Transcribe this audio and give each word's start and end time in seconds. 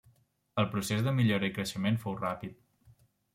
El 0.61 0.65
procés 0.71 1.03
de 1.07 1.13
millora 1.17 1.51
i 1.51 1.55
creixement 1.59 2.01
fou 2.07 2.17
ràpid. 2.23 2.59